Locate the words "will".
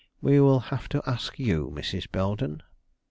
0.39-0.61